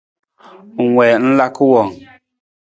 Ng 0.87 0.91
wii 0.97 1.15
ng 1.21 1.33
laka 1.39 1.63
wang? 1.71 1.91